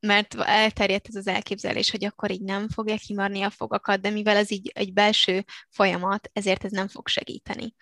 mert 0.00 0.34
elterjedt 0.34 1.08
ez 1.08 1.14
az 1.14 1.26
elképzelés, 1.26 1.90
hogy 1.90 2.04
akkor 2.04 2.30
így 2.30 2.42
nem 2.42 2.68
fogja 2.68 2.96
kimarni 2.96 3.42
a 3.42 3.50
fogakat, 3.50 4.00
de 4.00 4.10
mivel 4.10 4.36
ez 4.36 4.50
így 4.50 4.70
egy 4.74 4.92
belső 4.92 5.44
folyamat, 5.70 6.30
ezért 6.32 6.64
ez 6.64 6.70
nem 6.70 6.88
fog 6.88 7.08
segíteni. 7.08 7.74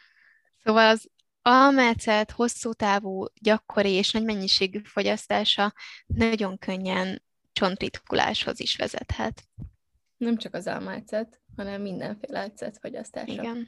Szóval 0.65 0.89
az 0.89 1.13
almácet 1.47 2.31
hosszú 2.31 2.73
távú, 2.73 3.25
gyakori 3.41 3.91
és 3.91 4.11
nagy 4.11 4.25
mennyiségű 4.25 4.81
fogyasztása 4.85 5.73
nagyon 6.07 6.59
könnyen 6.59 7.23
csontritkuláshoz 7.53 8.61
is 8.61 8.77
vezethet. 8.77 9.43
Nem 10.17 10.37
csak 10.37 10.55
az 10.55 10.67
almácet, 10.67 11.41
hanem 11.57 11.83
mindenféle 11.83 12.41
ecet 12.41 12.79
fogyasztása. 12.79 13.33
Igen. 13.33 13.67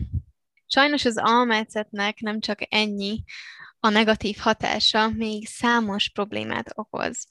Sajnos 0.66 1.04
az 1.04 1.16
almácetnek 1.16 2.20
nem 2.20 2.40
csak 2.40 2.58
ennyi 2.68 3.22
a 3.80 3.88
negatív 3.88 4.36
hatása, 4.36 5.08
még 5.08 5.46
számos 5.46 6.08
problémát 6.08 6.70
okoz. 6.74 7.26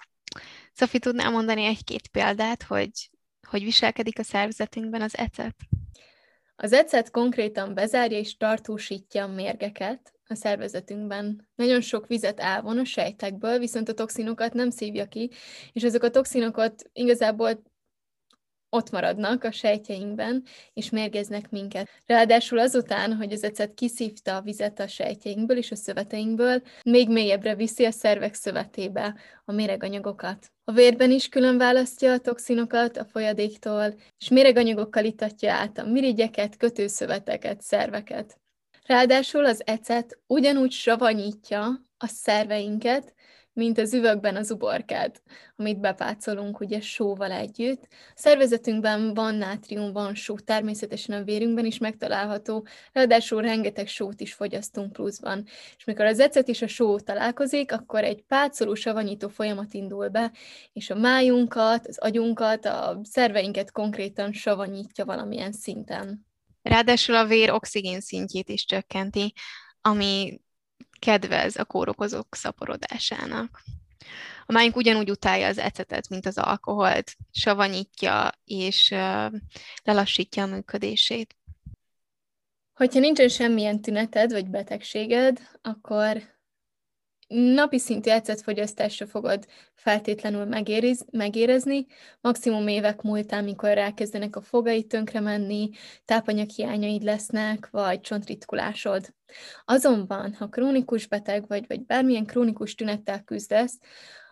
Szofi, 0.74 1.00
tudnál 1.00 1.32
mondani 1.32 1.64
egy-két 1.64 2.08
példát, 2.08 2.64
hogy 2.64 3.10
hogy 3.48 3.64
viselkedik 3.64 4.20
a 4.20 4.24
szervezetünkben 4.24 5.02
az 5.02 5.18
ecet? 5.18 5.56
Az 6.56 6.74
ecet 6.74 7.12
konkrétan 7.12 7.74
bezárja 7.74 8.18
és 8.18 8.38
tartósítja 8.38 9.24
a 9.24 9.28
mérgeket, 9.28 10.15
a 10.30 10.36
szervezetünkben. 10.36 11.48
Nagyon 11.56 11.82
sok 11.82 12.08
vizet 12.08 12.40
elvon 12.40 12.78
a 12.78 12.86
sejtekből, 12.86 13.60
viszont 13.60 13.90
a 13.90 13.94
toxinokat 13.94 14.54
nem 14.54 14.70
szívja 14.70 15.06
ki, 15.06 15.30
és 15.72 15.84
ezek 15.84 16.04
a 16.04 16.10
toxinokat 16.10 16.90
igazából 16.94 17.64
ott 18.76 18.90
maradnak 18.92 19.44
a 19.44 19.52
sejtjeinkben, 19.52 20.44
és 20.74 20.90
mérgeznek 20.90 21.50
minket. 21.50 21.90
Ráadásul 22.06 22.60
azután, 22.60 23.14
hogy 23.14 23.32
az 23.32 23.44
ecet 23.44 23.74
kiszívta 23.74 24.36
a 24.36 24.42
vizet 24.42 24.80
a 24.80 24.88
sejtjeinkből 24.88 25.58
és 25.58 25.72
a 25.72 25.76
szöveteinkből, 25.76 26.62
még 26.84 27.10
mélyebbre 27.10 27.56
viszi 27.56 27.86
a 27.86 27.92
szervek 27.92 28.34
szövetébe 28.34 29.16
a 29.46 29.52
méreganyagokat. 29.52 30.52
A 30.64 30.72
vérben 30.72 31.12
is 31.12 31.30
külön 31.30 31.58
választja 31.58 32.12
a 32.12 32.20
toxinokat 32.20 32.98
a 32.98 33.06
folyadéktól, 33.06 33.96
és 34.18 34.30
méreganyagokkal 34.30 35.06
itatja 35.06 35.54
át 35.54 35.78
a 35.78 35.86
mirigyeket, 35.86 36.58
kötőszöveteket, 36.58 37.62
szerveket. 37.62 38.40
Ráadásul 38.86 39.46
az 39.46 39.62
ecet 39.66 40.20
ugyanúgy 40.28 40.72
savanyítja 40.72 41.86
a 41.98 42.08
szerveinket, 42.08 43.14
mint 43.54 43.78
az 43.78 43.94
üvegben 43.94 44.36
az 44.36 44.52
uborkát, 44.52 45.22
amit 45.56 45.80
bepácolunk 45.80 46.60
ugye 46.60 46.82
sóval 46.82 47.32
együtt. 47.32 47.88
A 47.90 48.14
szervezetünkben 48.16 49.14
van 49.14 49.36
nátrium, 49.36 49.94
van 49.94 50.16
só, 50.16 50.36
természetesen 50.36 51.22
a 51.22 51.24
vérünkben 51.24 51.66
is 51.66 51.78
megtalálható, 51.78 52.68
ráadásul 52.92 53.42
rengeteg 53.42 53.88
sót 53.88 54.22
is 54.22 54.34
fogyasztunk 54.34 54.92
pluszban. 54.92 55.44
És 55.78 55.84
mikor 55.86 56.06
az 56.06 56.20
ecet 56.20 56.48
és 56.48 56.62
a 56.62 56.68
só 56.68 57.00
találkozik, 57.00 57.72
akkor 57.72 58.04
egy 58.04 58.24
pácoló 58.24 58.74
savanyító 58.74 59.28
folyamat 59.28 59.74
indul 59.74 60.08
be, 60.08 60.32
és 60.74 60.90
a 60.90 60.96
májunkat, 60.96 61.88
az 61.88 61.98
agyunkat, 61.98 62.66
a 62.66 63.00
szerveinket 63.04 63.72
konkrétan 63.72 64.34
savanyítja 64.34 65.06
valamilyen 65.06 65.52
szinten. 65.52 66.26
Ráadásul 66.66 67.16
a 67.16 67.26
vér 67.26 67.52
oxigén 67.52 68.02
szintjét 68.02 68.50
is 68.50 68.66
csökkenti, 68.66 69.34
ami 69.82 70.40
kedvez 71.00 71.56
a 71.56 71.66
kórokozók 71.66 72.36
szaporodásának. 72.36 73.62
A 74.46 74.52
májunk 74.52 74.76
ugyanúgy 74.76 75.10
utálja 75.10 75.48
az 75.48 75.58
ecetet, 75.58 76.10
mint 76.10 76.26
az 76.26 76.38
alkoholt, 76.38 77.16
savanyítja 77.32 78.32
és 78.46 78.90
lelassítja 79.84 80.44
a 80.44 80.46
működését. 80.46 81.36
Hogyha 82.74 83.00
nincsen 83.00 83.30
semmilyen 83.30 83.82
tüneted 83.82 84.32
vagy 84.32 84.50
betegséged, 84.50 85.50
akkor 85.62 86.35
napi 87.28 87.80
szintű 87.80 88.10
ecetfogyasztásra 88.10 89.08
fogod 89.08 89.46
feltétlenül 89.74 90.46
megériz, 90.46 91.06
megérezni, 91.12 91.86
maximum 92.22 92.68
évek 92.68 93.02
múltán, 93.02 93.40
amikor 93.40 93.78
elkezdenek 93.78 94.36
a 94.36 94.42
fogai 94.42 94.84
tönkre 94.84 95.20
menni, 95.20 95.70
tápanyaghiányaid 96.06 97.04
lesznek, 97.04 97.70
vagy 97.72 98.02
csontritkulásod. 98.02 99.14
Azonban, 99.66 100.34
ha 100.34 100.48
krónikus 100.48 101.08
beteg 101.08 101.48
vagy, 101.48 101.66
vagy 101.68 101.86
bármilyen 101.86 102.26
krónikus 102.26 102.76
tünettel 102.76 103.24
küzdesz, 103.24 103.80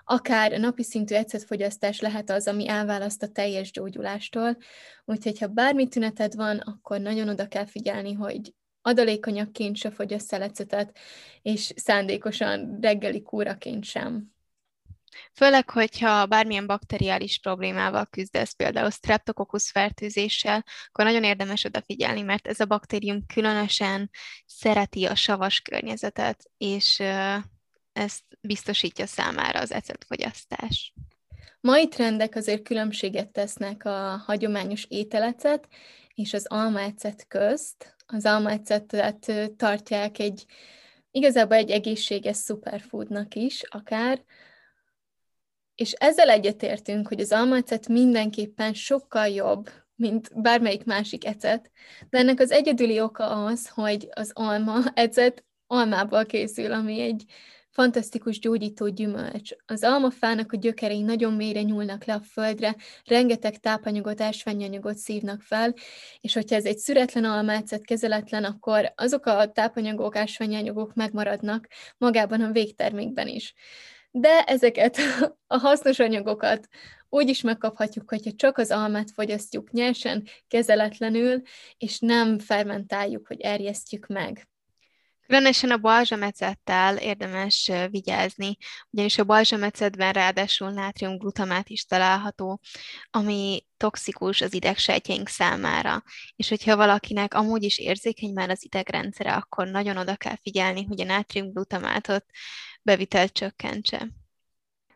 akár 0.04 0.54
a 0.54 0.58
napi 0.58 0.84
szintű 0.84 1.16
ecetfogyasztás 1.16 2.00
lehet 2.00 2.30
az, 2.30 2.48
ami 2.48 2.68
elválaszt 2.68 3.24
a 3.24 3.28
teljes 3.28 3.72
gyógyulástól. 3.72 4.58
Úgyhogy, 5.06 5.40
ha 5.40 5.48
bármi 5.48 5.88
tüneted 5.88 6.36
van, 6.36 6.58
akkor 6.58 7.00
nagyon 7.00 7.30
oda 7.30 7.48
kell 7.48 7.66
figyelni, 7.66 8.14
hogy 8.14 8.54
adalékanyagként 8.84 9.78
se 9.78 9.92
fogy 9.92 10.20
szelecetet, 10.20 10.98
és 11.42 11.74
szándékosan 11.76 12.78
reggeli 12.82 13.22
kúraként 13.22 13.84
sem. 13.84 14.32
Főleg, 15.34 15.70
hogyha 15.70 16.26
bármilyen 16.26 16.66
bakteriális 16.66 17.40
problémával 17.40 18.06
küzdesz, 18.06 18.52
például 18.52 18.90
streptokokusz 18.90 19.72
fertőzéssel, 19.72 20.66
akkor 20.88 21.06
nagyon 21.06 21.24
érdemes 21.24 21.64
odafigyelni, 21.64 22.22
mert 22.22 22.48
ez 22.48 22.60
a 22.60 22.66
baktérium 22.66 23.26
különösen 23.26 24.10
szereti 24.46 25.06
a 25.06 25.16
savas 25.16 25.60
környezetet, 25.60 26.44
és 26.58 27.00
ezt 27.94 28.24
biztosítja 28.42 29.06
számára 29.06 29.60
az 29.60 29.72
ecetfogyasztás. 29.72 30.94
Mai 31.68 31.88
trendek 31.88 32.36
azért 32.36 32.64
különbséget 32.64 33.30
tesznek 33.30 33.86
a 33.86 34.24
hagyományos 34.26 34.86
ételecet 34.90 35.68
és 36.14 36.34
az 36.34 36.46
almaecet 36.48 37.28
közt. 37.28 37.96
Az 38.06 38.26
almaecetet 38.26 39.32
tartják 39.58 40.20
egy 40.20 40.46
igazából 41.12 41.58
egy 41.58 41.72
egészséges 41.72 42.38
superfoodnak 42.38 43.36
is, 43.36 43.64
akár, 43.70 44.24
és 45.76 45.92
ezzel 45.92 46.30
egyetértünk, 46.30 47.08
hogy 47.08 47.20
az 47.20 47.32
almaecet 47.32 47.88
mindenképpen 47.88 48.74
sokkal 48.74 49.28
jobb, 49.28 49.70
mint 49.96 50.42
bármelyik 50.42 50.84
másik 50.84 51.26
ecet, 51.26 51.72
de 52.10 52.18
ennek 52.18 52.40
az 52.40 52.52
egyedüli 52.52 53.00
oka 53.02 53.46
az, 53.46 53.70
hogy 53.70 54.08
az 54.14 54.32
alma 54.34 54.80
ecet 54.94 55.46
almából 55.68 56.26
készül, 56.26 56.72
ami 56.72 57.02
egy 57.02 57.26
fantasztikus 57.74 58.40
gyógyító 58.40 58.88
gyümölcs. 58.88 59.52
Az 59.66 59.84
almafának 59.84 60.52
a 60.52 60.58
gyökerei 60.58 61.02
nagyon 61.02 61.34
mélyre 61.34 61.62
nyúlnak 61.62 62.06
le 62.06 62.14
a 62.14 62.22
földre, 62.22 62.76
rengeteg 63.06 63.60
tápanyagot, 63.60 64.22
ásványanyagot 64.22 64.98
szívnak 64.98 65.42
fel, 65.42 65.74
és 66.22 66.34
hogyha 66.34 66.56
ez 66.56 66.66
egy 66.66 66.78
szüretlen 66.78 67.24
almácet, 67.24 67.86
kezeletlen, 67.86 68.44
akkor 68.44 68.94
azok 68.96 69.26
a 69.26 69.52
tápanyagok, 69.52 70.16
ásványanyagok 70.16 70.94
megmaradnak 70.94 71.68
magában 71.98 72.42
a 72.42 72.52
végtermékben 72.52 73.28
is. 73.28 73.54
De 74.12 74.44
ezeket 74.44 74.98
a 75.48 75.58
hasznos 75.58 76.00
anyagokat 76.00 76.68
úgy 77.10 77.30
is 77.30 77.42
megkaphatjuk, 77.42 78.10
hogyha 78.10 78.32
csak 78.36 78.58
az 78.58 78.72
almát 78.72 79.12
fogyasztjuk 79.12 79.72
nyersen, 79.72 80.28
kezeletlenül, 80.48 81.42
és 81.78 82.00
nem 82.00 82.40
fermentáljuk, 82.40 83.28
vagy 83.28 83.42
erjesztjük 83.42 84.08
meg. 84.08 84.48
Különösen 85.28 85.72
a 85.72 85.78
balzsamecettel 85.78 86.98
érdemes 86.98 87.72
vigyázni, 87.90 88.58
ugyanis 88.90 89.18
a 89.18 89.24
balzsamecetben 89.24 90.14
ráadásul 90.14 90.72
nátriumglutamát 90.72 91.70
is 91.70 91.86
található, 91.86 92.60
ami 93.10 93.66
toxikus 93.78 94.42
az 94.42 94.54
idegsejtjeink 94.54 95.28
számára. 95.28 96.04
És 96.36 96.50
hogyha 96.50 96.76
valakinek 96.76 97.34
amúgy 97.34 97.64
is 97.64 97.78
érzékeny 97.78 98.34
már 98.34 98.50
az 98.50 98.64
idegrendszere, 98.64 99.34
akkor 99.34 99.68
nagyon 99.68 99.98
oda 99.98 100.16
kell 100.16 100.38
figyelni, 100.42 100.84
hogy 100.84 101.02
a 101.02 101.06
nátriumglutamátot 101.06 102.26
bevitelt 102.82 103.34
csökkentse. 103.34 104.08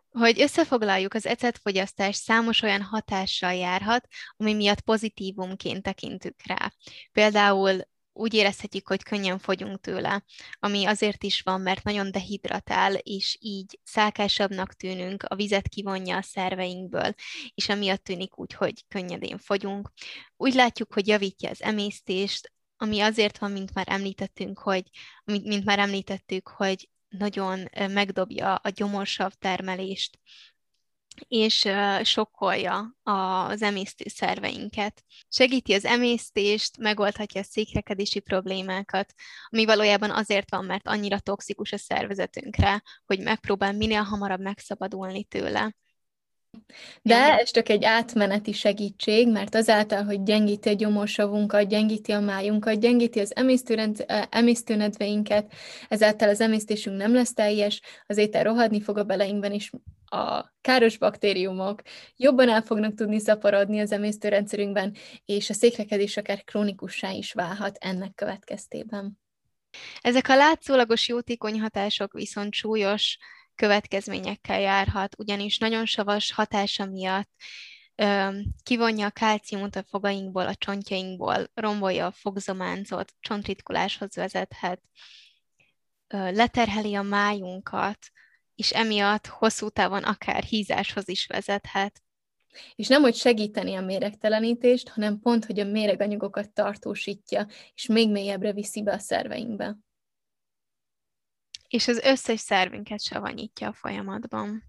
Hogy 0.09 0.41
összefoglaljuk, 0.41 1.13
az 1.13 1.25
ecetfogyasztás 1.25 2.15
számos 2.15 2.61
olyan 2.61 2.81
hatással 2.81 3.53
járhat, 3.53 4.07
ami 4.37 4.53
miatt 4.53 4.81
pozitívumként 4.81 5.83
tekintünk 5.83 6.35
rá. 6.45 6.71
Például 7.11 7.81
úgy 8.17 8.33
érezhetjük, 8.33 8.87
hogy 8.87 9.03
könnyen 9.03 9.39
fogyunk 9.39 9.81
tőle, 9.81 10.23
ami 10.59 10.85
azért 10.85 11.23
is 11.23 11.41
van, 11.41 11.61
mert 11.61 11.83
nagyon 11.83 12.11
dehidratál, 12.11 12.93
és 12.93 13.37
így 13.39 13.79
szálkásabbnak 13.83 14.73
tűnünk, 14.73 15.23
a 15.23 15.35
vizet 15.35 15.67
kivonja 15.67 16.17
a 16.17 16.21
szerveinkből, 16.21 17.13
és 17.53 17.69
amiatt 17.69 18.03
tűnik 18.03 18.39
úgy, 18.39 18.53
hogy 18.53 18.85
könnyedén 18.87 19.37
fogyunk. 19.37 19.91
Úgy 20.37 20.53
látjuk, 20.53 20.93
hogy 20.93 21.07
javítja 21.07 21.49
az 21.49 21.61
emésztést, 21.61 22.51
ami 22.77 22.99
azért 22.99 23.37
van, 23.37 23.51
mint 23.51 23.73
már 23.73 23.85
említettünk, 23.89 24.59
hogy, 24.59 24.83
mint, 25.23 25.65
már 25.65 25.79
említettük, 25.79 26.47
hogy 26.47 26.89
nagyon 27.07 27.69
megdobja 27.73 28.55
a 28.55 28.69
gyomorsav 28.69 29.31
termelést, 29.31 30.19
és 31.27 31.67
sokkolja 32.03 32.95
az 33.03 33.61
emésztő 33.61 34.05
szerveinket. 34.07 35.03
Segíti 35.29 35.73
az 35.73 35.85
emésztést, 35.85 36.77
megoldhatja 36.77 37.41
a 37.41 37.43
székrekedési 37.43 38.19
problémákat, 38.19 39.13
ami 39.49 39.65
valójában 39.65 40.11
azért 40.11 40.51
van, 40.51 40.65
mert 40.65 40.87
annyira 40.87 41.19
toxikus 41.19 41.71
a 41.71 41.77
szervezetünkre, 41.77 42.81
hogy 43.05 43.19
megpróbál 43.19 43.73
minél 43.73 44.01
hamarabb 44.01 44.41
megszabadulni 44.41 45.23
tőle. 45.23 45.75
De 47.01 47.37
ez 47.39 47.51
csak 47.51 47.69
egy 47.69 47.83
átmeneti 47.83 48.51
segítség, 48.51 49.31
mert 49.31 49.55
azáltal, 49.55 50.03
hogy 50.03 50.23
gyengíti 50.23 50.69
a 50.69 50.73
gyomorsavunkat, 50.73 51.67
gyengíti 51.67 52.11
a 52.11 52.19
májunkat, 52.19 52.79
gyengíti 52.79 53.19
az 53.19 53.33
emésztőnedveinket, 54.29 55.53
ezáltal 55.89 56.29
az 56.29 56.41
emésztésünk 56.41 56.97
nem 56.97 57.13
lesz 57.13 57.33
teljes, 57.33 57.81
az 58.05 58.17
étel 58.17 58.43
rohadni 58.43 58.81
fog 58.81 58.97
a 58.97 59.03
beleinkben, 59.03 59.51
és 59.51 59.71
a 60.05 60.53
káros 60.61 60.97
baktériumok 60.97 61.81
jobban 62.15 62.49
el 62.49 62.61
fognak 62.61 62.93
tudni 62.93 63.19
szaporodni 63.19 63.79
az 63.79 63.91
emésztőrendszerünkben, 63.91 64.95
és 65.25 65.49
a 65.49 65.53
székrekedés 65.53 66.17
akár 66.17 66.43
krónikussá 66.43 67.11
is 67.11 67.33
válhat 67.33 67.77
ennek 67.79 68.13
következtében. 68.15 69.19
Ezek 70.01 70.27
a 70.29 70.35
látszólagos 70.35 71.07
jótékony 71.07 71.59
hatások 71.59 72.13
viszont 72.13 72.53
súlyos 72.53 73.17
következményekkel 73.57 74.59
járhat, 74.59 75.15
ugyanis 75.17 75.57
nagyon 75.57 75.85
savas 75.85 76.31
hatása 76.31 76.85
miatt 76.85 77.29
kivonja 78.63 79.05
a 79.05 79.09
kálciumot 79.09 79.75
a 79.75 79.83
fogainkból, 79.83 80.47
a 80.47 80.55
csontjainkból, 80.55 81.51
rombolja 81.53 82.05
a 82.05 82.11
fogzománcot, 82.11 83.13
csontritkuláshoz 83.19 84.15
vezethet, 84.15 84.81
leterheli 86.07 86.95
a 86.95 87.01
májunkat, 87.01 87.97
és 88.55 88.71
emiatt 88.71 89.27
hosszú 89.27 89.69
távon 89.69 90.03
akár 90.03 90.43
hízáshoz 90.43 91.09
is 91.09 91.25
vezethet. 91.25 92.01
És 92.75 92.87
nem, 92.87 93.01
hogy 93.01 93.15
segíteni 93.15 93.75
a 93.75 93.81
méregtelenítést, 93.81 94.89
hanem 94.89 95.19
pont, 95.19 95.45
hogy 95.45 95.59
a 95.59 95.65
méreganyagokat 95.65 96.51
tartósítja, 96.53 97.47
és 97.73 97.85
még 97.85 98.11
mélyebbre 98.11 98.53
viszi 98.53 98.83
be 98.83 98.93
a 98.93 98.99
szerveinkbe. 98.99 99.77
És 101.69 101.87
az 101.87 101.99
összes 102.03 102.39
szervünket 102.39 103.03
savanyítja 103.03 103.67
a 103.67 103.73
folyamatban. 103.73 104.63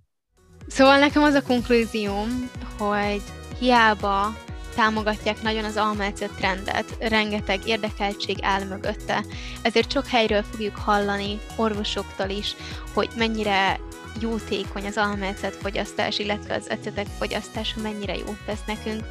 Szóval 0.66 0.98
nekem 0.98 1.22
az 1.22 1.34
a 1.34 1.42
konklúzióm, 1.42 2.50
hogy 2.78 3.22
hiába 3.58 4.37
támogatják 4.74 5.42
nagyon 5.42 5.64
az 5.64 5.76
almácet 5.76 6.30
trendet, 6.30 6.96
rengeteg 7.00 7.66
érdekeltség 7.66 8.38
áll 8.40 8.64
mögötte. 8.64 9.24
Ezért 9.62 9.92
sok 9.92 10.06
helyről 10.06 10.42
fogjuk 10.42 10.76
hallani, 10.76 11.38
orvosoktól 11.56 12.28
is, 12.28 12.54
hogy 12.94 13.08
mennyire 13.16 13.80
jótékony 14.20 14.87
az 14.87 14.96
almácet 14.96 15.56
fogyasztás, 15.56 16.18
illetve 16.18 16.54
az 16.54 16.70
ecetek 16.70 17.06
fogyasztása 17.06 17.80
mennyire 17.80 18.16
jót 18.16 18.44
tesz 18.46 18.64
nekünk. 18.66 19.04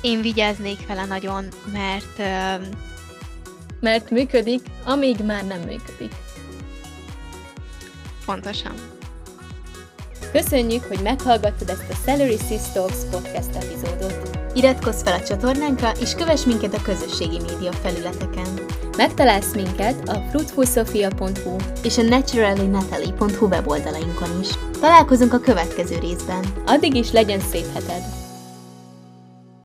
Én 0.00 0.20
vigyáznék 0.20 0.86
vele 0.86 1.04
nagyon, 1.04 1.48
mert... 1.72 2.18
Mert 3.80 4.10
működik, 4.10 4.60
amíg 4.84 5.24
már 5.24 5.46
nem 5.46 5.60
működik. 5.60 6.12
Pontosan. 8.24 8.74
Köszönjük, 10.32 10.84
hogy 10.84 11.00
meghallgattad 11.02 11.68
ezt 11.68 11.90
a 11.90 11.96
Celery 12.04 12.36
Sis 12.48 12.72
Talks 12.72 12.96
podcast 13.10 13.54
epizódot. 13.54 14.30
Iratkozz 14.54 15.02
fel 15.02 15.12
a 15.12 15.22
csatornánkra, 15.22 15.92
és 16.00 16.14
kövess 16.14 16.44
minket 16.44 16.74
a 16.74 16.82
közösségi 16.82 17.40
média 17.40 17.72
felületeken. 17.72 18.46
Megtalálsz 18.96 19.54
minket 19.54 20.08
a 20.08 20.22
fruitfulsofia.hu 20.30 21.56
és 21.82 21.98
a 21.98 22.02
naturallynatalie.hu 22.02 23.46
weboldalainkon 23.46 24.40
is. 24.40 24.48
Találkozunk 24.80 25.32
a 25.32 25.40
következő 25.40 25.98
részben. 25.98 26.44
Addig 26.66 26.94
is 26.94 27.12
legyen 27.12 27.40
szép 27.40 27.72
heted! 27.72 28.23